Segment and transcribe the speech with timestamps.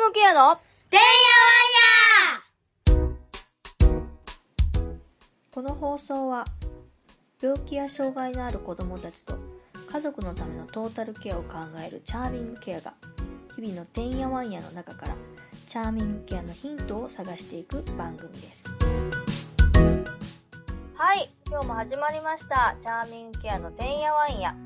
[0.00, 0.56] グケアの
[0.88, 1.04] てんや
[1.36, 3.10] わんや。
[5.52, 6.46] この放送は
[7.42, 9.34] 病気や障害のある子供たちと
[9.92, 12.94] 家族のためのトータルケアを考えるチャーミングケアが
[13.56, 15.14] 日々のてんやわんやの中から
[15.68, 18.64] チャーミングケアのヒントを探していく番組です。
[20.94, 22.74] はい今日も始まりました。
[22.80, 24.56] チャーミングケアのてんやわんや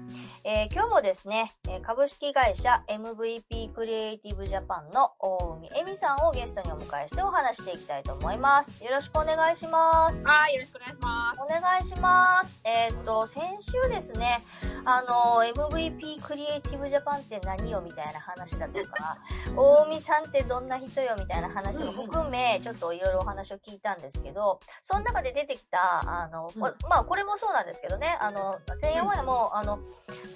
[0.47, 1.53] えー、今日もですね、
[1.83, 8.85] 株式会社 MVP クリエイティブジャパンの大海恵美さんをゲストにお迎えしてお話していきたいと思います。
[8.85, 10.23] よろしくお願いします。
[10.27, 11.41] はい、よろしくお願いします。
[11.41, 12.61] お願いします。
[12.63, 14.43] えー、っと、先週ですね、
[14.87, 19.19] あの、MVP クリエイティブジャパンって何よみたいな話だとか、
[19.57, 29.79] 大海さんってどんな人よみたいな話も含め、ちょっといろいろお話を聞いたんですけど、その中で出てきた、あの、うん、まあ、これもそうなんですけどね、あの、天夜前も、あの、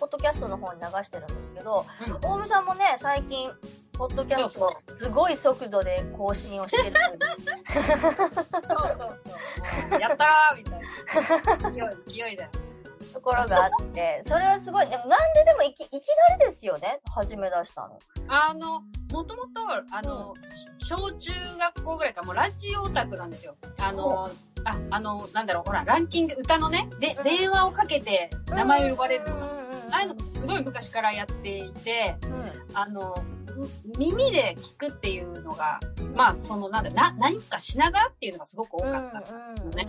[0.00, 3.50] ポッドキャストの方に流してるんですけど、うん、大海さんもね、最近、
[3.98, 6.96] ポッドキャスト、すごい速度で更新をしてる。
[7.68, 9.20] そうそう
[9.90, 10.00] そう。
[10.00, 10.80] やったーみたい
[11.62, 11.70] な。
[12.06, 12.50] 勢い、勢いだよ。
[13.18, 15.92] ところがあって、それはすごい、でもなんででもいき、いき
[16.30, 17.98] なりですよね、始め出したの。
[18.28, 23.56] あの、もともと、あの、うん、小中学校ぐらいか、もうラジオオタクなんですよ。
[23.80, 24.30] あの、
[24.64, 33.16] あ、あの、なんだろう、ほら、ランキング、歌のね、で、電話をかけて名前を呼ばれるのが、ああいうのすごい昔からやっていて、うん、あの、
[33.98, 35.80] 耳で聞くっていうのが、
[36.14, 39.20] まあ、その、なんだ、な、何かしながらっていうのがすごく多かった
[39.62, 39.88] のね。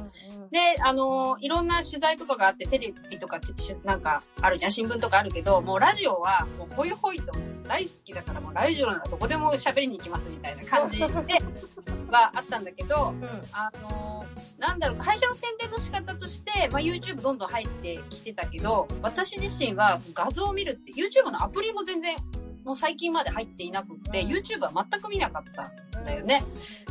[0.51, 3.39] で、あの、いろんな取材とかがあって、テレビとか、
[3.83, 7.33] なんか、あるじゃん、新聞とかあるけど、もうラジオは、もう、ほいほいと、
[7.67, 14.25] 大好きだから、もう、ラジオならどこでも喋りに行きますみたいな感じで、はあったんだけど、うん、あの、
[14.57, 22.17] なんだろう、会社の宣伝の仕方として、まあ、YouTube どんどん入ってきてたけど、私自身は画像を見るって、YouTube のアプリも全然
[22.63, 26.43] もう最近まで入っていなくって、YouTube は全く見なかったんだよね。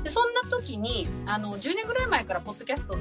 [0.03, 2.97] で、そんな時に、あの、10年ぐらい前からポッドキャスト、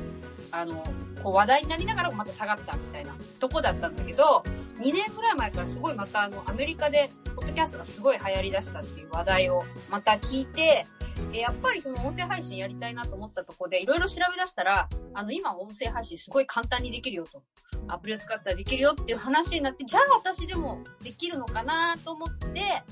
[0.52, 0.84] あの、
[1.24, 4.44] こう話題になりながらもまた下がったみたいなとこだったんだけど、
[4.80, 10.86] 2年ぐらい前からすごいまたあの、アメリカでポッドキャストがすごい流行り出したっていう話題をまた聞いて、
[11.34, 17.44] えやっぱりその音声配信やりたいなと思ったところで、いろいろ調べ出したら、あの、今音声配信すごい簡単にできるよと。
[17.88, 22.84] アプリを使ったらできるよっていう話になって、じゃあ私でもできるのかなと思って、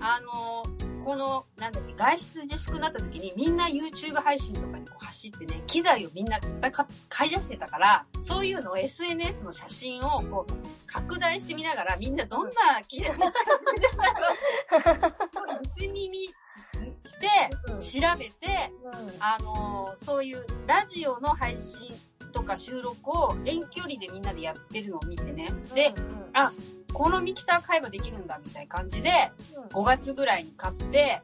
[0.00, 0.62] あの
[1.04, 6.72] この、なんだっけ、外出自粛になった時にみんな YouTube 配信とかにこう走ってね、機材をみんないっぱい
[7.08, 10.52] 買い出してたから、そういうのを SNS の写真をこう、
[10.86, 12.52] 拡大してみながら、みんなどんな
[12.86, 15.12] 機材を使ってるんだろう。
[17.02, 18.72] して、調べて、
[19.20, 21.88] あのー、そういうラジオの配信
[22.32, 25.48] とか収録を遠距離でみんなでやってるのを見てね。
[25.74, 25.94] で、
[26.32, 26.52] あ、
[26.92, 29.30] このミキサー買えばできるんだみたいな感じで、
[29.70, 31.22] 5月ぐらいに買って、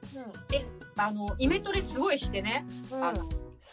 [0.48, 0.64] で、
[0.96, 3.28] あの、イメトレすごいしてね、あの、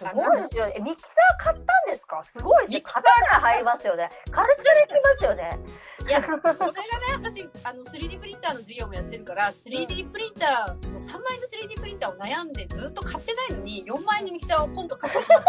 [0.09, 0.75] すごいですよね。
[0.81, 2.22] ミキサー買ったんですか？
[2.23, 2.81] すごいですね。
[2.81, 3.07] 型が
[3.41, 4.09] 入りますよね。
[4.31, 5.59] 形ができますよね。
[6.07, 6.73] いや、これがね、
[7.13, 15.44] 私、あの、3D プリンターの授業もやってるから、3D プリンター、もう3万円の 3D プリンターを悩んでずっと買ってないのに、4万円のミキサーをポンと買ってしまっ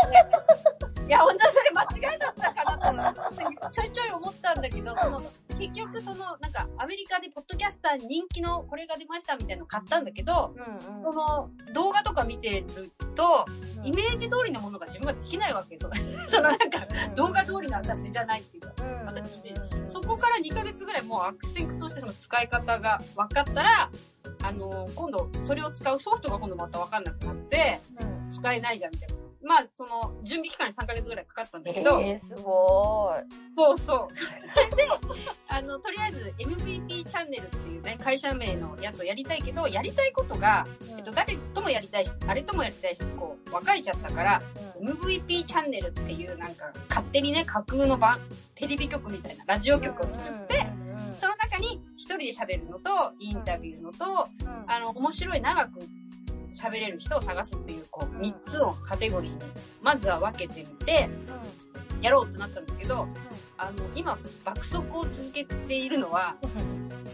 [0.99, 3.23] て、いや、本当それ間違いだったかなと、
[3.71, 5.23] ちょいちょい思ったんだけど、その、
[5.63, 13.47] 結局その、なんか、アメリカでポッドキャスターに人気のこれが出ましたみたいなの買ったんだけど、うんうん、その、動画とか見てると、
[13.85, 15.81] イメージ通りのものが自分ができないわけよ。
[16.29, 18.73] その なんか、動画通りの私じゃないっていうか、
[19.07, 19.55] 私で、
[19.87, 23.91] そこから2ヶ月ぐらいもう悪戦苦闘してその使い方が分かったら、
[24.43, 27.81] あのー、今度それを使うソフトが今度また分かんなくなって、
[28.33, 29.22] 使えないじゃんみたいな。
[29.45, 32.01] まあ、その、準備期間に3ヶ月ぐらいかかったんだけど。
[32.01, 33.35] えー、すごい。
[33.57, 34.15] そうそう。
[34.15, 34.89] それで、
[35.49, 44.43] あの、とりあえず MVP チャンネルっていうね、会社名のやつをやりたいけど、やりたいことが、うん、えっと、誰ともやりたいし、あれともやりたいし、こう、分かれちゃったから、
[44.81, 48.21] うん、MVP チャンネルっていうなんか、勝手にね、架空の番、
[48.55, 50.67] テレビ局みたいなラジオ局を作って、
[51.15, 54.29] その中に一人で喋るのと、インタビューのと、
[54.67, 55.81] あの、面白い長く
[56.53, 59.39] 喋れる人を探すっていう、こう、3つをカテゴリーに、
[59.81, 61.09] まずは分けてみて、
[62.01, 63.07] やろうってなったんですけど、
[63.57, 66.37] あの、今、爆速を続けているのは、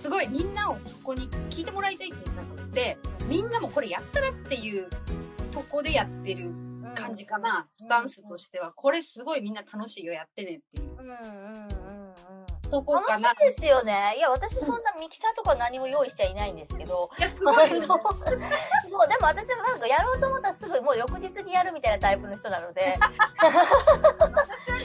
[0.03, 4.89] すごいみんなをそこに聞いてもらいたいってなくて、みんなもこれやったらっていう
[5.53, 6.51] とこでやってる
[6.95, 8.73] 感じかな、スタンスとしては。
[8.73, 11.98] これすごいみんな楽しいよ、やってねっていう。
[12.69, 13.29] とこかな。
[13.31, 14.15] 楽しいですよね。
[14.17, 17.11] いや、私そんなミキサーとか何も用意しちゃいないんですけど。
[17.19, 17.57] いや、すごい。
[17.59, 22.95] もう、でも私もなんかやろうと思ったらすぐもう翌日にやるみたいなタイプの人なので。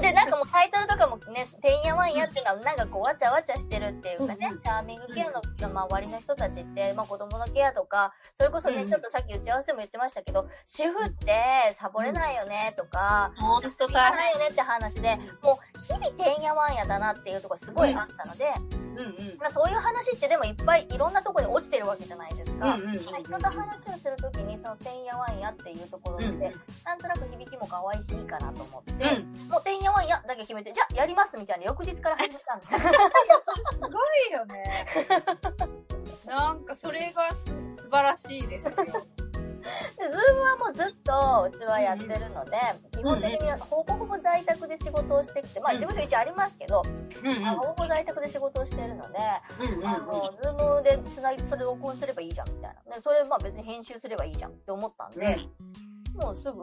[0.00, 18.54] で、なんかもうタイトルとかもね、ね、てんやわんやっていうのは、なんかこう、わちゃわちゃしてるっていうかねチャーミングケアの周りの人たちって、まあ子供のケアとか、それこそね、ちょっとさっき打ち合わせでも言ってましたけど、主婦ってサボれないよねとか、ほんとないよねって話で、もう日々てんやわんやだなっていうところすごいあったので、変。
[18.94, 19.38] うんうん。
[19.38, 22.74] まあそういう話ってでもいっぱいいろんなところに落ちてるわけじゃないですか。
[22.74, 26.40] うんうんうんうん人と話をするときに、そのてんやわんやっていうところって、うん
[26.84, 29.50] なんとなく響きも可愛いしいいかなと思って、うん。
[29.50, 32.80] もうてんやわんやだけ決めて、じゃあやりますみたいな翌日から始めたんですよ。
[32.80, 33.98] すご
[34.28, 34.86] いよね。
[36.26, 38.72] なんかそれがす素晴らしいですよ。
[39.98, 42.56] で、ズームはもうずっとうちはやってるので、
[42.92, 46.82] 基本的にほぼほぼ在宅で仕事をしてきて、まあうん事務所一応ありますけど、
[47.22, 47.46] うんうん。
[47.46, 49.18] あのほぼ在宅で仕事をしてるので、
[49.60, 52.96] うんうんあの、ズームでつないで、それ録音すればいいじゃんみたいな。
[52.96, 55.38] で、それまあ別に編集すればいいじゃんって思ったんで、
[56.20, 56.62] もうすぐ、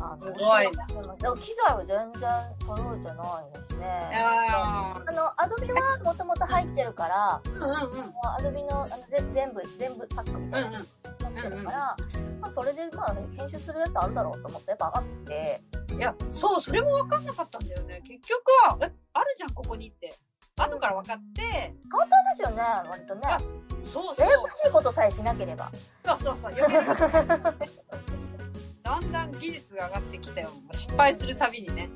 [0.00, 0.86] あの、すごいな。
[0.86, 2.30] でも機材は全然
[2.66, 4.10] 揃えてないですいね。
[4.12, 8.12] やあの、アドビはもともと入ってるから、ーうんうんうん。
[8.24, 11.96] アドビのあのぜ全部、全部パックみたいなの持ってるから、
[12.40, 15.62] まあそれでまあ編集するやつあるだろうと思ってやっぱあって、
[15.94, 18.02] いや、そう、それも分かんなかったんだよね。
[18.04, 20.14] 結局は、え、あるじゃん、ここにって。
[20.60, 23.36] 後から分かって、簡単ですよね、割とね。
[23.80, 24.32] そうそうや。
[24.32, 25.70] やこしいことさえしなければ。
[26.04, 26.52] そうそうそう。
[26.52, 27.54] 余計な
[28.88, 30.48] だんだん技術が上がってきたよ。
[30.72, 31.90] 失敗するたびにね。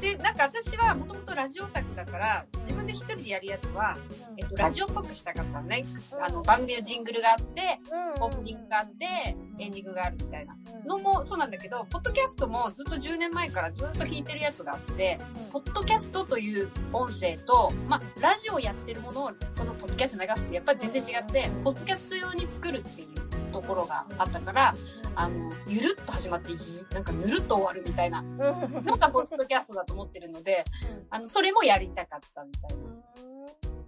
[0.00, 3.96] で、なんか私はもともとラジオオタクだから、自分で一人でやるやつは、
[4.36, 5.84] えっと、ラジオっぽくしたかったのね。
[6.20, 7.78] あの、番組のジングルがあって、
[8.16, 8.24] うん。
[8.24, 10.56] オープニングがあって、エンディングがあるみたいな。
[10.84, 15.20] のもそうなんだけど、ポッドキャストもずっと10年前からずっと弾いてるやつがあって、
[15.52, 23.25] ポッドキャストという音声と、まあ、ラジオやってるものをそのポッドキャストに流すってやっぱり全然違って、ポッドキャスト用に作るっていう
[23.56, 24.74] ところがあったから、
[25.14, 26.52] あの、ゆるっと始まって、
[26.92, 28.36] なんかぬるっと終わるみたいなうん。
[28.36, 30.62] のがポッドキャストだと思ってるので、
[31.08, 32.84] あの、それもやりたかったみたいな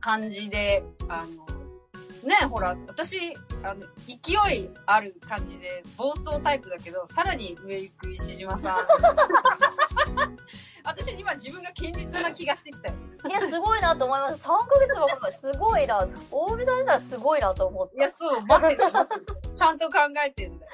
[0.01, 1.47] 感じで、あの、
[2.27, 8.77] ねほら、私、あの、勢いある感じで、暴走タイプだけど、さらに上行く石島さん。
[10.85, 12.99] 私今自分が堅実な気がしてきたよ。
[13.29, 14.43] いや、すごいなと思います。
[14.47, 15.33] 3ヶ月もかかる。
[15.35, 16.07] すごいな。
[16.31, 17.97] 大見さんにしたらすごいなと思って。
[17.97, 19.55] いや、そう、待ってる、待ってる。
[19.55, 20.73] ちゃんと考えてんだよ。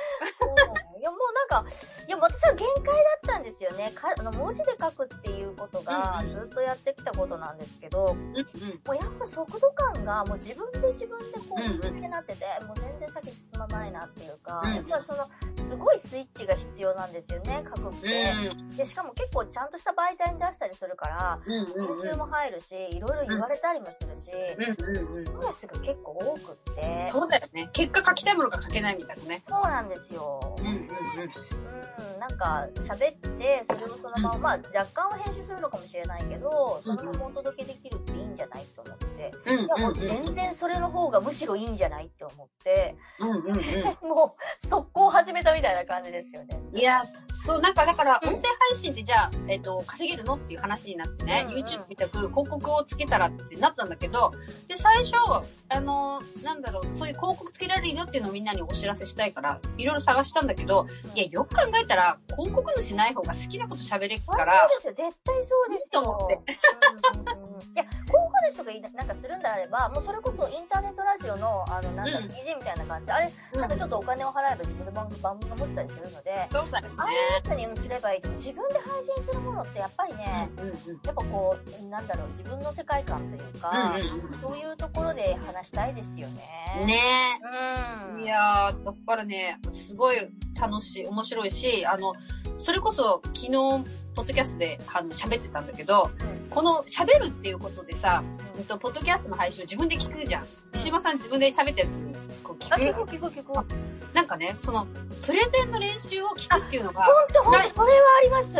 [0.98, 1.70] いや、もうなんか、
[2.06, 3.90] いや、私は限界だったんですよね。
[3.94, 8.44] かあの文字で書くっていうことがうんずっとやってきたことなんですけど、うんうん。
[8.86, 15.28] もうやっぱ速度感がもう自分で自分でこう、うんうんってなってて、もう全然先進まないなっていうか、うんやっぱりその、
[15.74, 18.32] すごいスイッチが必要なんですよね、書くって。
[18.72, 21.50] うで、しかも結構ちゃんとした媒体に出したりするから、ん。
[21.50, 24.76] うんうんも入るし、いろいろ言われたりもするし、うん。
[24.76, 27.68] ストレスが結構多くって、そうだよね。
[27.72, 29.42] 結果書きたいものが書けないみたいなね。
[29.48, 30.56] そうなんですよ。
[30.60, 30.88] うんうんうん、
[32.26, 39.32] なんか喋って、それをそのまま、まあ若干は編集するのかもしれないけど、そのままお届けできるっていいんじゃないと思って。
[39.44, 39.58] うん。
[39.58, 39.94] うんいやもう。
[39.94, 43.54] 全然それの方がむしろいいんじゃないって思って、うんうんうん。
[44.08, 46.58] もう速攻始めたみたいな感じですよね。
[46.72, 47.02] いや、
[47.44, 54.32] そう、なんかだから、うん音声配信ってじゃあ、えっ、と、稼げるのっていう話になってね、うんうん YouTube みたく広告をつけたらってなったんだけど、
[54.66, 55.14] で、最初、
[55.68, 65.08] あの、なんだろう、そういう広告つけられるよっていうのをみんなにお知らせしたいから、いろいろ探したんだけど、いや、よく考えたら、広告主ない方が好きなこと喋れるあから、そうですよ。
[65.10, 66.40] 絶対そうですと思って。
[67.14, 67.60] うんうんうん。
[67.62, 67.84] いや、
[68.56, 76.48] とかいなんかするんであれば、もうそれこそインターネットラジオの、あの、なんだろう、うん DJ みたいな感じで、あれ、うんなんかちょっとお金を払えば自分で番組番組が持ってたりするので。
[76.52, 76.64] あ
[76.96, 80.74] あいうやつにすればいいと自分で配信するものってやっぱりね、うんうん
[81.04, 86.42] やっぱこう、なんだろう、自分の世界観というか、うんうんそういうところで話したいですよね。
[86.80, 86.86] うん。
[86.86, 87.00] ね
[88.14, 88.24] うん。
[88.24, 90.16] いやー、だからね、すごい
[90.60, 92.14] 楽しい、面白いし、あの、
[92.56, 98.22] それこそ昨日、ポッドキャストであの喋ってたんだけど、うんこの喋るっていうことでさ、
[98.56, 100.44] うんと、ポッドキャストの配信を自分で聞くじゃん。
[100.72, 103.10] 石島さん自分で喋ったやつ、こうあ、聞く。
[103.10, 103.74] 聞く聞く聞く。
[104.14, 104.86] なんかね、その、
[105.26, 108.54] プレゼンの練習を聞くっていうのが、とほんと、それはあります。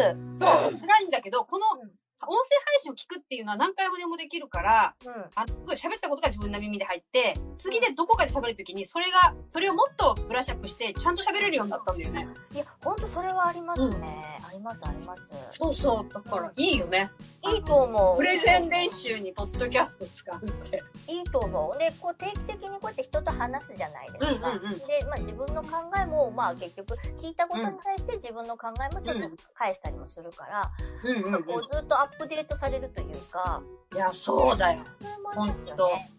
[0.80, 1.90] 辛いんだけど、このうん
[2.28, 5.12] 音声配信を聞くっていうのは何回もでもできるから、うん。
[5.35, 12.28] あの、喋ったことが自分の耳で入って、次でどこかで喋るときに、それが、それをもっとブラッシュアップして、ちゃんと喋れるようになったんだよね。
[12.52, 14.38] いや、ほんとそれはありますね。
[14.49, 15.33] あります、あります。
[15.52, 16.12] そうそう。
[16.12, 17.11] だから、いいよね。
[17.52, 18.16] いいと思う。
[18.16, 20.83] プレゼン練習にポッドキャスト使うって。
[21.09, 21.78] いいと思う。
[21.78, 24.33] で、こう定期的にこうやって人と話すじゃないですか。
[24.33, 30.71] うんうんうんで、まあ自分の考えも、まあ結局聞いたことに対して自分の考えもちょっと返したりもするから、
[31.04, 33.62] うんうんこうずっとアップデートされるというか、
[33.94, 34.80] いや、そうだよ。
[35.00, 36.11] それもありますよね。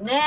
[0.00, 0.06] うん。
[0.06, 0.22] ね。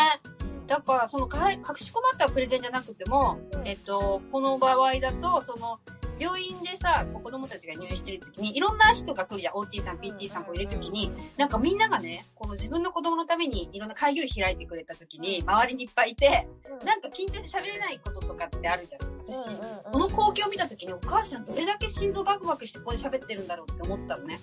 [0.68, 1.32] だから、その、隠
[1.78, 3.68] し込まったプレゼンじゃなくても、うん。
[3.68, 5.80] えっと、この場合だと、その、
[6.20, 9.56] 病院でさ、子供たちが入院してる時に、いろんな人が来るじゃん。
[9.56, 16.86] OT さん、PT さんこういる時に、なんかみんながね、この自分の子供のためにいろんな会議を開いてくれた時に、周りにいっぱいいて、うん。
[16.86, 19.02] なんか緊張して喋れないこととかってあるじゃん。
[19.26, 19.56] 私、
[19.92, 24.40] この光景を見た時にお母さんどれだけ心臓バクバクしてここで喋ってるんだろうって思ったのね。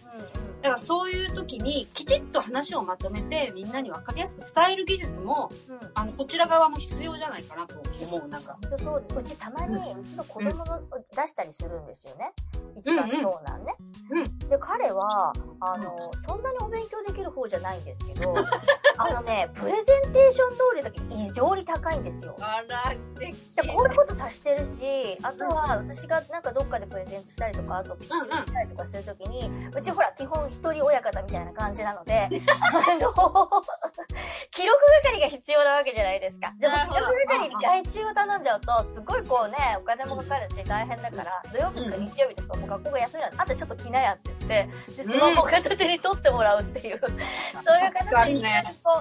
[0.67, 8.59] だからそういう時にきちっと話をまとめてみんなに分かりやすく伝える技術も、うんうんあの、こちら側も必要じゃないかなと思う、なんか。
[8.83, 9.15] そうです。
[9.17, 10.83] うちたまに、うちの子供の
[11.15, 12.33] 出したりするんですよね。
[12.77, 13.77] 一番長男ね。
[14.11, 14.39] うん。
[14.49, 18.35] で、彼は、あの、そんなにお勉強できる方じゃないんですけど、
[18.99, 22.37] あのね、プレゼンテーション能力だけ異常に高いんですよ。
[22.41, 23.37] あら、素敵。
[23.57, 32.29] でこういうことさしてるし、あとは私がなんかどっかでプレゼントしたりとか、あとピッチしたりとかするときに、うちほら基本一人親方みたいな感じなので、
[32.61, 33.13] あの、
[34.51, 36.53] 記録係が必要なわけじゃないですか。
[36.59, 48.49] でも記録係に外注を頼んじゃうと、すごいこうね、お金もかかるし大変だから、土曜日とか日曜日とかもう学校が休みなの、あとちょっと来なやって言って、で、スマホを片手に取ってもらうっていう、 そういう形で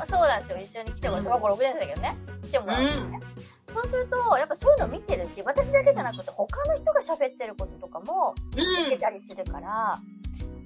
[0.10, 0.58] そうなんですよ。
[0.58, 2.18] 一緒に来てもらって、小学校6年生だけどね。
[2.44, 3.20] 来てもらってね。
[3.76, 10.00] そうすると、やっぱそういうの見てるし、私だけじゃなくて他の人が喋ってることとかも見てたりするから、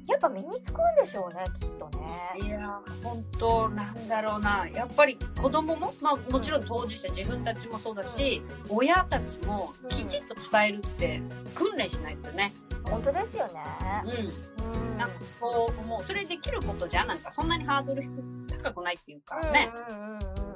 [0.09, 2.47] やっぱ身につくんでしょうね、きっとね。
[2.47, 4.67] いやー、本当なんだろうな。
[4.73, 11.21] やっぱり子供も、まあもちろん当事者自分たちもそうだし、親たちもきちっと伝えるって
[11.53, 12.51] 訓練しないとね。
[12.83, 13.61] 本当ですよね。
[14.65, 14.81] うん。
[14.81, 14.97] うん。
[14.97, 18.01] なんかこう、もうそれできることじゃなんかそんなにハードル
[18.63, 19.71] 高くないっていうかね。
[19.89, 20.48] うんうんうんうんうん。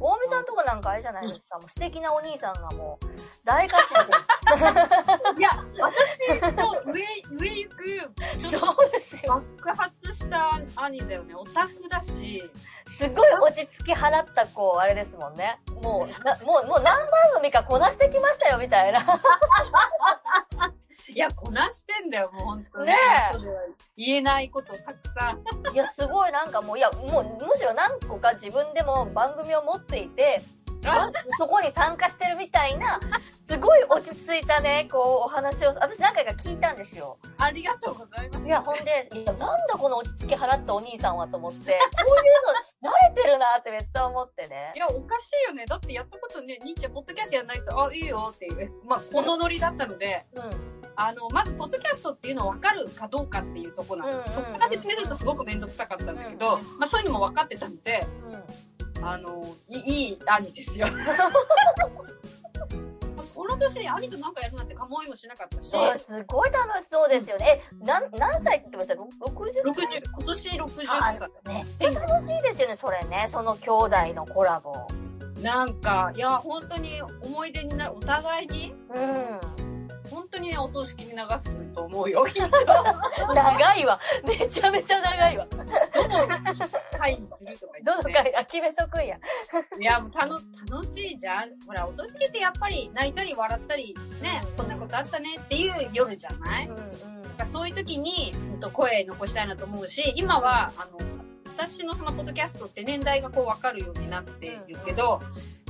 [0.00, 3.06] 大見さんとかなんかあれじゃないですか、もう素敵なお兄さんがもう、
[3.44, 4.10] 大活躍。
[5.38, 7.02] いや、私の上、
[7.32, 9.42] 上行く、そうですよ。
[9.58, 11.34] 爆発した兄だよね。
[11.34, 12.42] オタクだし。
[12.96, 15.60] すごい落ち着き払った、こう、あれですもんね。
[15.82, 19.04] もう、なもう、もう何番組かこなしてきましたよ、みたいな。
[21.10, 22.94] いや、こなしてんだよ、もう本当ね
[23.96, 25.42] 言えないことたくさん。
[25.72, 30.40] いや、すごいなんかもう、いや、もう、むしろ何個か自分でも番組を持っていて、
[30.84, 33.00] あそこに参加してるみたいな、
[33.48, 37.18] すごい落ち着いたね、こう、お話を、私何回か聞いたんですよ。
[37.38, 38.44] ありがとうございます。
[38.44, 44.78] いや、ほんで、いや、なんだこの落ち着き払ったお兄さんはと思って、こういうの慣れてるなってめっちゃ思ってねい。
[44.78, 45.64] や、おかしいよね。
[45.66, 48.72] だってやったことね、兄ちゃん、ポッドキャストやんないと、あ、いいよっていう。
[48.84, 50.42] まあ、このノリだったので、うん。
[50.94, 54.12] あの、まず、ポッドキャストっていうのを分かるかどうかっていうところなの。
[54.12, 58.06] うんうんうんそこから説明するとすごくめんどくさかったんだけど、うんまあ、そういうのも分かってたので、
[58.98, 59.04] うん。
[59.04, 60.86] あの、い いい兄ですよ。
[63.58, 67.62] この年で兄となんかやるなんて構いもしなかったし、すごい楽しそうですよね。
[67.82, 71.54] え、なん、何歳って言ってましたろ ?60 歳60、今年60あ歳。
[71.54, 73.26] めっちゃ楽しいですよね、それね。
[73.28, 74.74] その兄弟のコラボ。
[75.42, 79.68] なんか、いや、本当に思い出になる、お互いに、うん。
[80.08, 83.34] 本当にね、お葬式に流すと思うよ、きっと。
[83.34, 84.00] 長いわ。
[84.26, 85.46] めちゃめちゃ長いわ。
[85.94, 86.28] どの
[86.98, 89.16] 回にするとか言って、どの回、あ、決めとくんや。
[89.78, 90.34] いや、もう楽、
[90.70, 91.50] 楽しいじゃん。
[91.66, 96.68] ほら、お葬式ってやっぱり泣いたり笑ったり、ね、こんなことあったねっていう夜じゃない？
[96.68, 96.78] うんう
[97.42, 97.46] ん。
[97.46, 100.98] そういう時に、うんと声残したいなと思うし、今は、あの、
[101.56, 105.20] 私のそのポッドキャストって年代がこう分かるようになっているけど、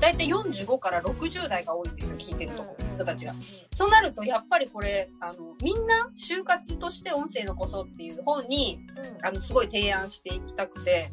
[0.01, 3.33] だいたい45から60代が多いんですよ、聞いてるとこ人たちが。
[3.75, 8.81] そうなると、やっぱりこれ、あの、みんな就活として音声残そうっていう方に、
[9.19, 9.27] うん。
[9.27, 11.11] あの、すごい提案していきたくて、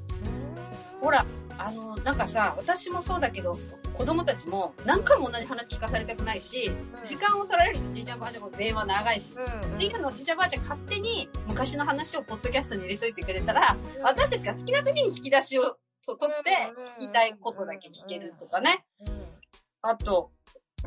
[1.01, 1.25] ほら、
[1.57, 3.57] あの、なんかさ、私もそうだけど、
[3.93, 6.71] 子供たちも何回も同じ話聞かされたくないし、
[7.03, 9.75] 時間を取られるとじいちゃんばあちゃんも電話長いし、うん。
[9.75, 16.51] っていうのをじいちゃんばあちゃん勝手に昔の話をポッドキャストに入れといてくれたら、私たちが好きな時に引き出しをと取って
[16.99, 18.85] 聞きたいことだけ聞けるとかね。
[19.81, 20.31] あと、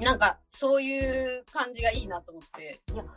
[0.00, 2.80] なんか、そういう感じがいいなと思って。
[2.92, 3.12] いや、本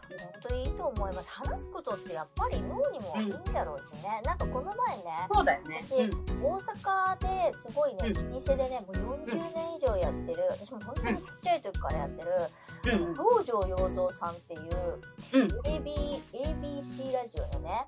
[0.47, 1.29] 当にいいと思います。
[1.29, 4.21] 話すことってやっぱり脳にもいいんだろうしね。
[4.25, 5.79] なんかこの前ね、そうだよね。
[5.81, 12.31] 私、大阪ですごいね、うん老舗でね、もう40年以上やってる、私も本当にちっちゃい時からやってる、
[12.85, 13.07] うん。
[13.07, 13.15] うん。
[13.15, 14.61] 道場洋蔵さんっていう、
[15.33, 15.47] うん。
[15.61, 17.87] AB、ABC ラジオのね、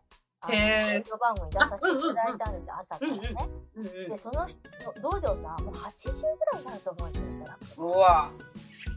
[0.50, 3.20] へーラジオ番組に出させていただいたんですよ、朝からね。
[3.76, 6.22] うんうんで、その人、道場さん、もう80ぐ
[6.54, 7.82] らいになると思うんですよ、おそらく。
[7.82, 8.32] うわ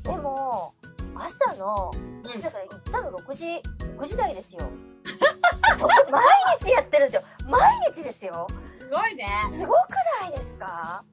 [0.06, 0.74] でも、
[1.14, 3.44] 朝の、うんだから行ったの6時、
[3.98, 4.60] 6時台ですよ。
[5.78, 6.22] そこ、毎
[6.60, 7.28] 日やってるんですよ。
[7.46, 8.46] 毎日ですよ。
[8.78, 9.26] すごいね。
[9.52, 9.76] すごく
[10.22, 11.04] ないですか？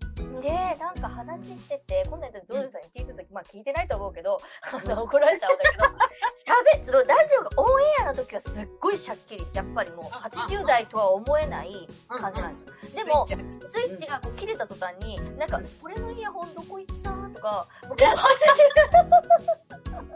[0.41, 5.85] で、なんか話してて、今度やったら道場さんに聞いてた時、まあ聞いてないと思うけど、あの、怒られちゃうんだけど、
[6.81, 13.05] 喋、そのラジオがオンエアの時はすっごいシャッキリ、やっぱりもう80代とは思えない感じなんですよ。
[13.05, 17.12] でも、スイッチがこう切れた途端に、なんか、これのイヤホンどこ行った
[17.43, 17.93] とか、も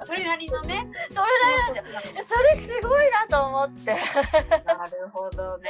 [0.01, 0.87] うそれなりのね。
[1.09, 2.01] それなりなんですよ。
[2.25, 3.93] それすごいなと思って。
[3.93, 3.99] な
[4.85, 5.69] るほどね。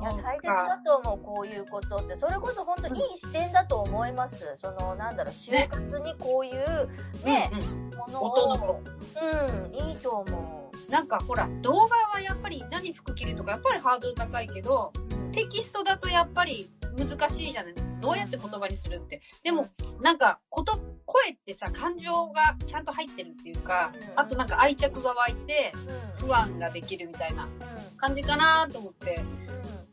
[0.00, 2.16] いや、大切だと思う、こういうことって。
[2.16, 4.56] それこそ本当いい視点だと思います。
[4.60, 6.88] その、なんだろう、就活にこういう、
[7.24, 15.32] ね、うんもの音のを、うん、いいと思なんかほら、動画はやっぱり何服着るとかやっぱりハードル高いけど、う。
[15.32, 19.22] テキストだとやっぱり難しいじゃないどうやって言葉にするって。
[19.42, 19.66] でも、
[20.02, 25.72] なんか、こと、声ってさ、感情がちゃんと入ってるっていうかうん、あとなんか愛着が湧いて、
[26.20, 26.26] うん。
[26.26, 27.96] 不安ができるみたいなうん。
[27.96, 29.22] 感じかなと思って。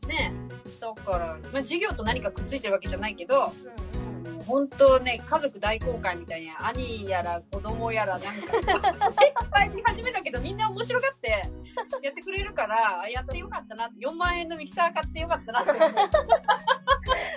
[0.02, 0.08] うん。
[0.08, 0.32] ね。
[0.80, 3.52] だから、まあ、授業と何かくっついてるわけじゃないけど、
[3.94, 4.01] うん。
[4.42, 4.46] うん。
[4.46, 11.28] 本当ね、家族大公開みたいな、兄やら子供やらなんか、いっぱい見始めたけど、みんな面白がって
[12.02, 15.92] やってくれるから、やってよかったなって、4万円のミキサー買ってよかったなって思う。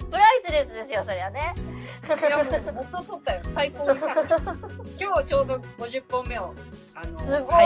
[0.09, 1.53] プライスレスですよ、そりゃね。
[2.07, 3.41] いや、もう元取ったよ。
[3.55, 3.99] 最高に。
[4.99, 6.53] 今日ちょうど50本目を、
[6.95, 7.65] あの、すごい。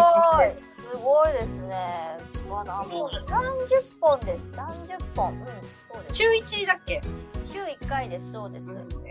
[0.90, 2.18] すごいですね。
[2.48, 3.50] うわ、何本 ?30
[4.02, 4.56] 本です。
[4.56, 5.34] 30本。
[5.34, 6.16] うん、そうです。
[6.16, 6.30] 週
[6.64, 7.02] 1だっけ？
[7.52, 8.66] 週1回です、そうです。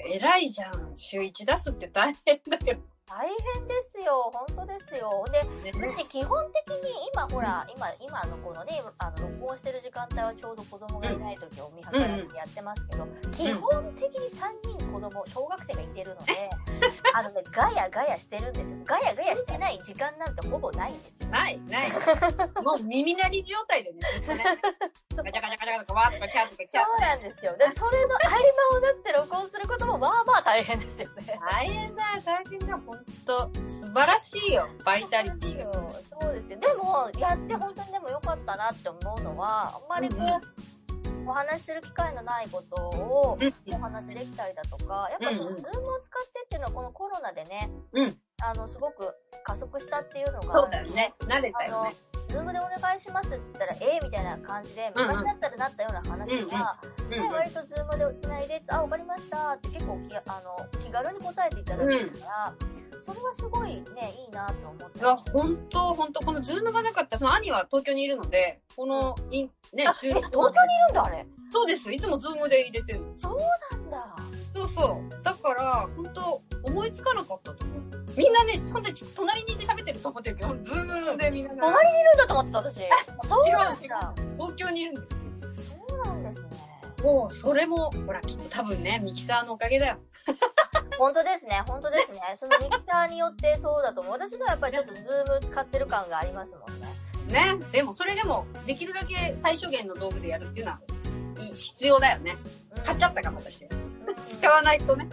[0.07, 0.97] 偉いじゃん。
[0.97, 2.78] 週1出すって大変だよ。
[3.08, 5.24] 大変ですよ、本当ですよ。
[5.32, 16.50] で、ねうち基本的に今ほら、今、今のこのね、あの、録音してる時間帯はちょうど子供がいない時を見計らってやってますけど、基本的に3人子供、小学生がいてるので、
[17.14, 18.76] あのね、ガヤガヤしてるんですよ。
[18.84, 21.30] ガヤガヤしてない時間なんてほぼないんですよ。
[21.30, 21.90] ない、ない。
[22.62, 24.44] もう耳鳴り状態でね、ずっとね。
[25.16, 27.56] ガチャガチャガチャガチャ、わーとかキャーとかキャーそうなんですよ。
[27.56, 31.38] で、それの合間を縫って録音することもまあまあ大変ですよね。
[31.50, 33.50] 大変だ、大変だ、ほんと。
[33.68, 35.72] 素晴らしいよ、バイタリティが。
[35.72, 36.58] そうですよ。
[36.58, 49.12] でも、やって本当にでも良かったなって思うのは、あんまりこう、お話しする機会のないことをうんお話しできたりだとか、やっぱその、うんうんズームを使ってっていうのはこのコロナでね、うんあの、すごく
[49.44, 51.12] 加速したっていうのが、そうだよね。
[51.20, 51.94] 慣れたよね。、
[52.28, 62.54] ズームでお願いしますって言ったら、ええみたいな感じで、うんうん昔だったらなったような話が、うんはい、割とズームでつないで、あ、わかりましたって結構きあの気軽に答えていただけるから、
[63.08, 63.83] それはすごいね、
[64.26, 71.26] いいなと思っていや、ほんと、ほんと、このズームがなかったら、その兄は東京にいるので、この、いねあ、、収え、録東京にいるんだ、あれ？
[71.50, 71.94] そうですよ。
[71.94, 73.16] いつもズームで入れてるの。
[73.16, 73.38] そう
[73.72, 74.16] なんだ。
[74.54, 75.22] そうそう。
[75.22, 77.80] だから、ほんと、思いつかなかったと思う。
[78.16, 82.76] みんなね、ほんと、隣にいて喋ってると思ってるけど、ズームでみんなが隣にいるんだと思ってた、私。
[83.26, 84.14] そうなん違う違だ。
[84.37, 85.27] 東京にいるんですよ。
[87.02, 89.98] もう、それも、ほら、きっと多分ね、ミキサーのおかげだよ。
[90.98, 92.20] 本当ですね、本当ですね。
[92.37, 94.12] そのミキサーによってそうだと思う。
[94.12, 96.88] 私のはやっぱりちょっとズーム使ってる感がありますもんね。
[97.28, 97.64] ね。
[97.70, 100.80] でも、それでも、できるだけ最小限の道具でやるっていうのは、
[101.38, 102.37] い必要だよね。
[102.72, 103.64] うん買っちゃったかも、私。
[103.64, 103.88] うん
[104.38, 105.08] 使わないとね。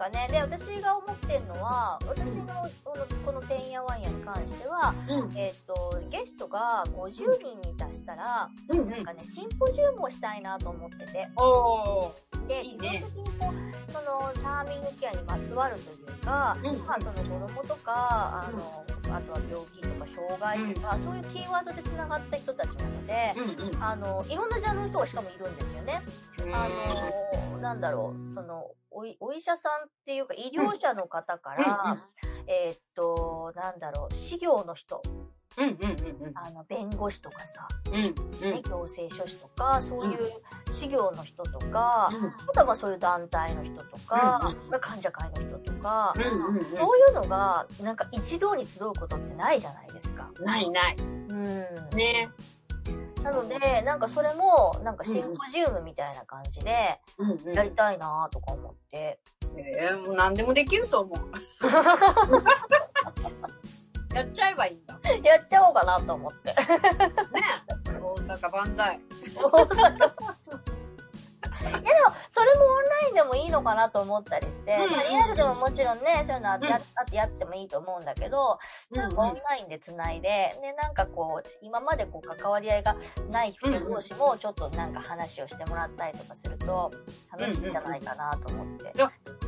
[0.00, 2.46] かね、で、私が思ってるのは、私の
[2.82, 5.36] このこのてんやわんやに関しては、うん。
[5.36, 7.12] えっ、と、ゲストが50
[7.60, 11.28] 人に達したら、うんなんかね、シンポジウムをしたいなと思ってて。
[11.36, 12.46] おー。
[12.48, 23.82] で、基本的にこう、その、チャーミングケアにまつわるというか、うんまあ、その子供とか、あの、あとは病気とか障害とか、そういうキーワードで繋がった人たちなので、うんうん。
[23.82, 26.02] あの、いろんなジャンルの人がしかもいるんですよね。
[26.52, 26.68] あ
[27.54, 31.96] の、なんだろう、その、おい、お医者さんっていうか、医療者の方から、
[32.46, 35.02] えーっと、なんだろう、事業の人、
[35.58, 35.78] うんうんうん
[36.28, 36.32] うん。
[36.34, 38.02] あの、弁護士とかさ、うんうん
[38.40, 40.18] ね、行政書士とか、そういう
[40.72, 46.22] 事業の人とか、うんあとはまあそういう団体の人とか、うん患者会の人とか、うん
[46.58, 50.30] うんそういうのが、なんか一堂に集うことってないじゃないですか。
[50.38, 50.44] うん。
[50.44, 50.96] ないない。
[50.98, 51.46] うん。
[51.96, 52.30] ね。
[53.22, 57.54] なので、なんかそれも、なんかシンポジウムみたいな感じで、うんうん。
[57.54, 59.20] やりたいなとか思って。
[59.56, 61.18] えー、もう何でもできると思う。
[64.14, 64.98] やっちゃえばいいんだ。
[64.98, 66.54] ねやっちゃおうかなと思って。
[68.00, 69.00] 大阪万歳。
[69.36, 70.70] 大阪
[71.68, 71.90] いやでも、
[72.30, 78.58] それもオンラインでもいいのかなと思ったりして、うんまあリアルでももちろんね、そういうのあってうんやあってやってもいいと思うんだけど、
[78.90, 82.96] なんかオンラインで繋いで、で、なんかこう、今までこう関わり合いが
[83.30, 86.90] ない人同士もちょっとなんか話をしてもらったりとかすると、
[87.30, 88.92] 楽しいんじゃないかなと思って。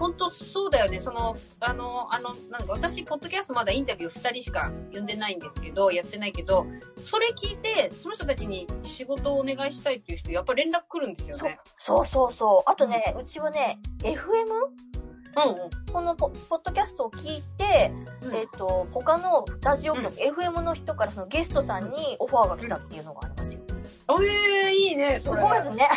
[0.03, 0.99] 本当そうだよね。
[0.99, 11.61] その、あの、あの、なんか私、ポッドキャストまだインタビュー2人しか呼んでないんですけど、やってないけど、それ聞いて、その人たちに仕事をお願いしたいっていう人、やっぱ連絡来るんですよね。
[11.79, 12.69] そうそうそう。
[12.69, 14.17] あとね、うちはね、FM?
[15.35, 17.91] うんこのポポッドキャストを聞いて、
[18.23, 18.35] うん。
[18.35, 23.62] えっ、と、他のラジオ局、FM の人からそのゲストさんにオファーが来たっていうのがありますよ。
[24.21, 25.43] ええいいね、すそれ。
[25.43, 25.89] ごいですね。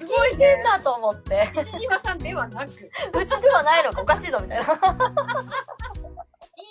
[0.00, 0.62] 聞いてんいね。
[0.64, 1.50] だと思って。
[1.56, 2.70] 西島さんではなく。
[2.70, 2.74] う
[3.26, 4.64] ちではないのかおかしいぞみたいな。
[4.64, 4.66] い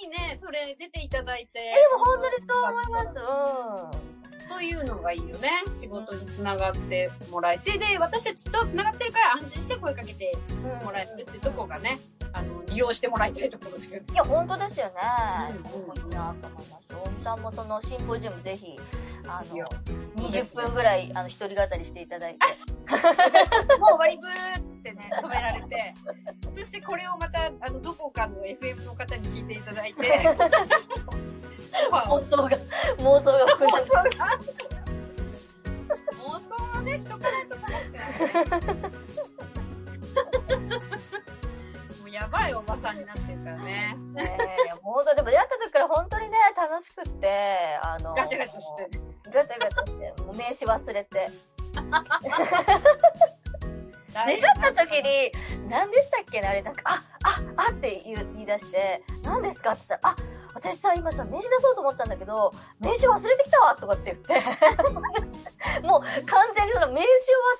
[0.05, 1.59] いね、それ出ていただいて。
[1.59, 3.19] え、でも本当にそう思います。
[3.19, 3.21] う
[4.07, 4.11] ん。
[4.49, 5.49] そういうのがいいよね。
[5.71, 11.99] 仕事につながってもらえて、で、私たちとつながってるから安心して声かけてうんもらえるってとこがね、
[12.33, 14.01] あの、利用してもらいたいところだよね。
[14.11, 14.93] いや、本当ですよね。
[15.63, 16.89] うんすごいなと思います。
[16.89, 18.77] 大見さんもそのシンポジウムぜひ、
[19.25, 19.69] あの、
[20.27, 22.39] 20分ぐらい、あの、一人語りしていただいて。
[23.79, 25.93] もう終わりぶーっつってね、止められて、
[26.53, 30.19] そしてこれをまた、あの、どこかの FM の方に聞いていただいて、
[31.91, 32.49] 妄想が、
[32.97, 34.09] 妄想が膨らむ。
[36.21, 38.31] 妄想はね、しとかないと楽しくないね。
[41.99, 43.95] もうやばいおばさんになってるからね。
[44.13, 44.37] ね
[44.69, 49.10] え、もう本当でも出会った時から本当にね、楽しくって、あの、ガチャガチャしてね。
[49.25, 51.29] ガチャガチャして、もう名刺忘れて。
[54.11, 55.31] 出出会った時に、
[55.69, 60.17] 何でしたっけねあれ、なんか、あ、あ、あって言い出して、何ですかって言ったら、あ、
[60.53, 64.33] 私さ、今さ、名刺出そうと思ったんだけど、名刺忘れてきたわとかって言って、
[65.87, 67.05] もう完全にその名刺を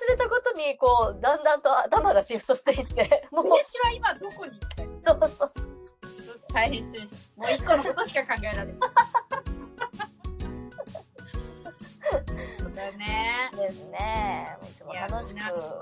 [0.06, 5.26] 忘れたことに、こう、だんだんと頭がシフトしていって、 もう、名刺は今どこに行ったの？
[5.26, 5.52] そうそう。
[6.52, 8.76] 大変失礼しもう一個のことしか考えられない。
[12.82, 13.50] だよね。
[13.56, 14.56] ですね。
[14.62, 15.40] いつも楽しく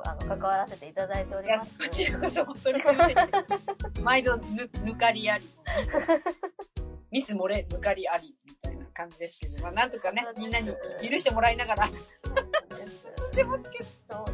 [0.09, 1.79] あの、関わらせていただいております。
[1.79, 4.05] こちらこそ本当にすみません。
[4.05, 5.45] 毎度ぬ、抜かりあり。
[7.11, 8.35] ミス漏れ、抜かりあり。
[8.47, 10.69] みたいな感じですけど、まあなんとかね、みんなに
[11.03, 11.89] 許してもらいながら。
[13.35, 14.25] でますけど。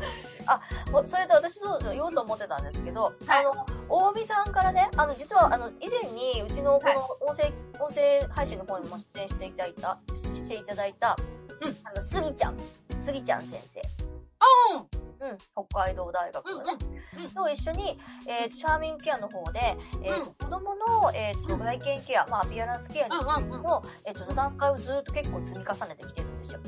[0.46, 0.60] あ、
[0.92, 11.16] ほそれで私そう言おうと思ってたんですけど、はいあの、大見さんからね、あの、実は、あの、以前に、うちのこの音声、音声配信の方にも出演していただいた、していただいた、
[11.60, 12.56] うんあの、スギちゃん、
[12.96, 13.80] スギちゃん先生。
[14.74, 15.06] うん。
[15.18, 15.38] うん、
[15.68, 16.58] 北海道大学うん。
[16.58, 16.72] のね、
[17.18, 17.30] うん。
[17.30, 26.60] と一緒に、えー、シャーミングケアの方で、えーうん子供の、えー、と外見ケア、まあ、アピアランスケアについてうんうんうんの、えー、と座談会をずっと結構積み重ねてきてるんですよ。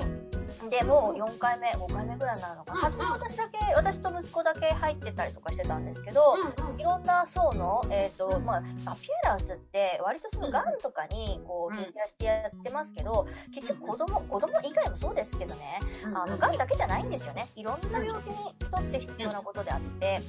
[0.00, 0.25] うん。
[0.70, 2.80] で、もう4回目、5回目ぐらいになるのかな。
[2.80, 6.36] 初め私だけ、私と息子だけ入ってたりとかしてたんですけど、
[6.78, 8.58] いろんな層の、えっ、と、まあ、
[8.90, 16.16] アピアランスって、割とその、うん癌とかに、こう、うんフィーチャーしてやってますけど、結局子供、子供以外もそうですけどね、うん。
[16.16, 17.46] あの、癌だけじゃないんですよね。
[17.56, 20.20] いろんな病気にとって必要なことであって。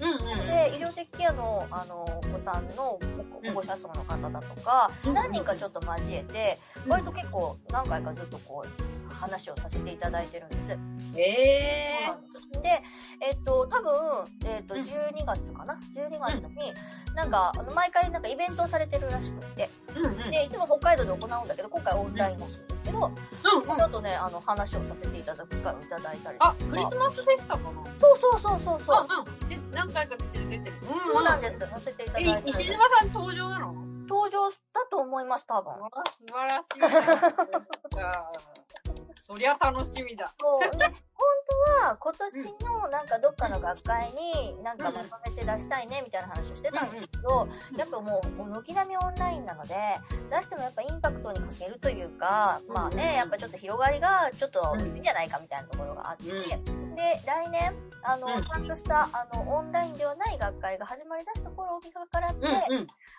[0.47, 2.99] で、医療的ケアの、あの、お子さんの
[3.45, 10.71] 保護者層の方だとか、うん何人かちょっと交えて、うん割と結構何回かずっとこう、話をさせていただいてるんです。
[11.17, 12.17] ええそう
[12.53, 12.83] なんで
[13.19, 16.73] えっと、多分、えっと、うん12月かな ?12 月に、
[17.15, 20.17] なんか、あの、毎回なんかイベントをされてるらしくて、うんうん。
[20.31, 23.19] で、いつも北海道で行うんだけど、今回オンラインらしいんですけど、うんち
[23.69, 26.55] うんょっとね、あの、話をさせていただく機会をいただいたりとか。
[26.59, 27.83] あ、クリスマスフェスタかな？
[27.97, 28.95] そうそうそうそうそう。
[28.95, 29.07] あ、
[29.41, 29.49] うん。
[29.49, 30.49] で、何回か出てる？
[30.49, 30.75] 出てる？
[30.83, 31.59] うんそうなんです。
[31.59, 33.73] させていただいえたり、石島さん登場なの？
[34.07, 34.55] 登場だ
[34.89, 35.73] と思います、多分。
[35.73, 36.87] わ素晴らしいな。
[39.21, 40.33] そりゃ楽しみだ。
[40.39, 40.77] そう。
[40.77, 40.93] で、本
[41.79, 49.75] 当は今年のなんかどっかの学会になんかまとめて出したいねみたいな話をしてたんですけど、やっぱもう軒並みオンラインなので、
[50.29, 62.47] 出してもやっぱインパクトに欠けるというか、まあね、やっぱちょっと広がりがちょっと薄いんじゃないかみたいなところがあって、うんで、来年、あの、うんちゃんとした、あの、オンラインではない学会が始まり出した頃を見計らって。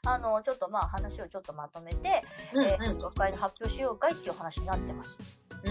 [0.04, 5.16] あの、ちょっとまあ話をちょっとまとめて、うんえー学会で発表しようかいっていう話になってます。
[5.64, 5.70] う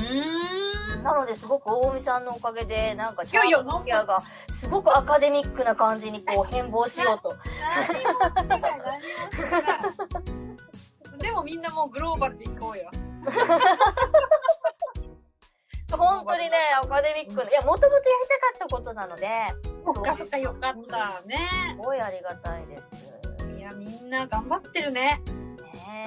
[1.00, 1.04] ん。
[1.04, 7.36] なので、すごく大見さんのおかげで、なんか、チャーミングケアが、すごくアカデミックな感じにこう 変貌しようと。
[11.18, 12.92] でもみんなもうグローバルで行こうよ。
[15.96, 18.06] 本当にね、アカデミックな、いや、もともとやり
[18.58, 19.30] たかったことなので、
[19.86, 21.38] そっかそっかよかったね。
[21.72, 22.94] すごいありがたいです。
[23.58, 25.22] いや、みんな頑張ってるね。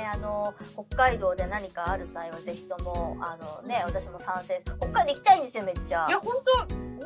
[0.00, 0.54] ねあの、
[0.88, 4.60] 北海道で何かある際はぜひとも、あのね、私も賛成。
[4.78, 6.10] 北海道行きたいんですよ、めっちゃい。
[6.12, 6.50] や、ほんと、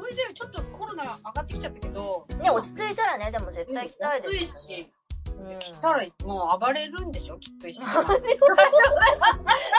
[0.01, 2.27] おいでよ、ちょっとコロナ上がってきちゃったけど。
[2.41, 4.47] ね、落ち着いたらね、でも絶うん対行きたいです、安い
[4.87, 4.93] し、
[5.39, 5.59] うん。
[5.59, 8.03] 来たらもう暴れるんでしょきっと石島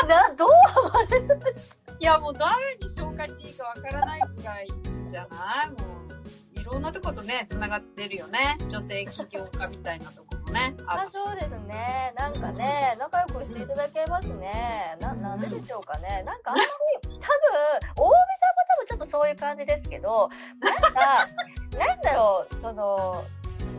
[0.07, 0.49] な、どう
[1.99, 4.67] いや、もう誰に紹介していいかわからないくらい
[5.09, 5.69] じゃない？
[5.69, 5.75] も
[6.57, 8.57] う、いろんなとことね、繋がってるよね。
[8.69, 10.73] 女性起業家みたいなとこもね。
[10.87, 12.13] あそうですね。
[12.17, 14.97] なんかね、仲良くしていただけますね。
[15.01, 16.23] な、なんででしょうかね。
[16.25, 16.69] なんかあんまり、
[17.03, 18.09] 多分、大見さんも
[18.67, 20.29] 多分ちょっとそういう感じですけど、
[20.61, 21.27] なんか、
[21.77, 23.21] なんだろう、その、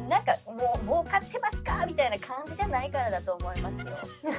[0.08, 1.84] なんか、もう、儲かってますか？
[1.84, 3.86] みたいな感じじゃないからだと思いますよ。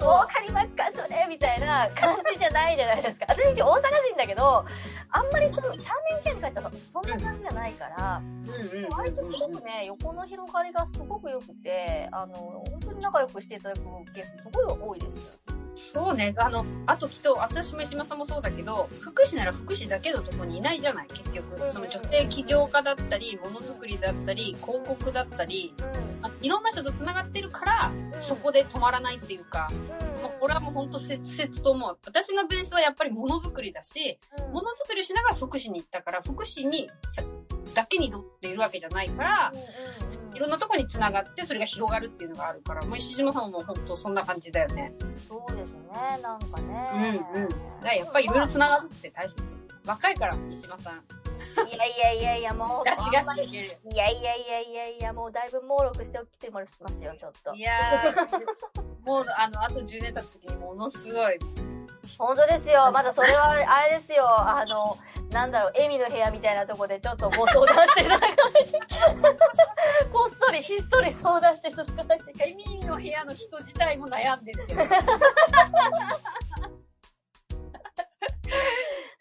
[0.00, 0.90] 儲かりますか？
[0.90, 3.26] それみたいな感じじゃないじゃないですか。
[3.28, 4.64] 私一応大阪人だけど、
[5.10, 8.22] あんまりその、チャーメン系に関してはそんな感じじゃないから、
[8.96, 13.82] 割とすごくね、横の広がりがすごく良くて、あの、本当に仲良くしていただく
[14.14, 15.41] ケースすごい多いです。
[15.74, 16.34] そうね。
[16.36, 21.58] あの、あときっと、私も石間さんもそうだけど、福祉なら福祉だけのとこにいないじゃない、結局。
[21.72, 26.26] その女性起業家だったり、ものづくりだったり、広告だったり、うん。
[26.26, 29.68] あいろんな人と繋がってるから、そこで止まらないっていうか、
[30.22, 31.98] もうこれはもう本当切々と思う。
[32.06, 37.22] 私のベースはやっぱりものづくりだし、うん、ものづくりしながら福祉に行ったから、福祉にさ
[37.74, 39.52] だけに乗っているわけじゃないから、
[40.34, 44.92] いろんなとこに繋がってそれが広がるっていうのがあるから、もう石島さんも本当そんな感じだよね。
[45.28, 47.20] そうですね、なんかうんね。
[47.34, 47.48] うん。
[47.82, 49.42] だやっぱりいろいろ繋がるって大切。
[49.84, 51.02] 若いから、石島さん。
[51.68, 52.84] いやいやいやいや、もう。
[52.84, 53.66] ガシガシいける。
[53.92, 57.60] いやいやいやいやいや、もうだいぶ猛録してきてもらますよ、ちょっとい。
[57.60, 58.44] やー、
[59.04, 61.38] もうあの、あと10年経った時にものすごい、
[62.16, 62.90] 本当ですよ。
[62.92, 64.24] まだそれは、あれですよ。
[64.28, 64.96] あの、
[65.32, 68.78] なんだろう、エミの部屋みたいなとこでちょっとご相談してただかないと。
[70.12, 72.24] こっそり、ひっそり相談していただかないと。
[72.44, 74.84] エミの部屋の人自体も悩んでるけど。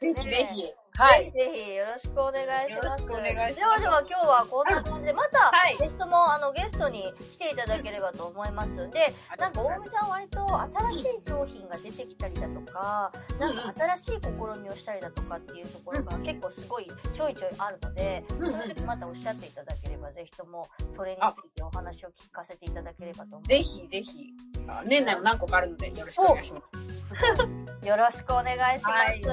[0.02, 0.74] ぜひぜひ。
[1.02, 1.32] はい。
[1.32, 2.86] ぜひよろしくお願いします。
[2.86, 10.46] よろしくお願いしますではでは今日はこんな感じで、また、はいゲストも、あの、ゲストに来ていただければと思いますんで、なんか大見さん割と
[10.94, 24.36] 新しい商品が出てきたりだとか、なんか新しい試みをしたりだとかっていうところが結構すごいちょいちょいあるので、その時またおっしゃっていただければ、ぜひともそれについてお話を聞かせていただければと思いぜひぜひ。
[24.68, 27.02] あ年内も何個かあるので、よろしくお願いします。
[27.12, 27.88] ます。
[27.88, 28.92] よろしくお願いします。
[28.92, 29.28] はいお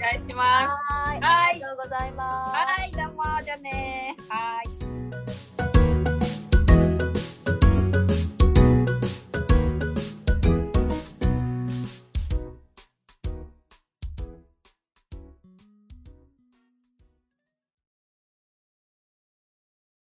[0.00, 0.85] 願いします。
[0.88, 1.20] はい。
[1.20, 2.54] はいありがとうございます。
[2.54, 4.22] はい、どうも、じゃあねー。
[4.28, 4.75] はい。